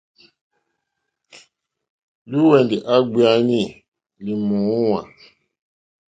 Lìhwɛ̀ndì 2.29 2.77
á 2.93 2.95
gbēánì 3.11 3.61
lì 4.23 4.33
mòóŋwà. 4.47 4.99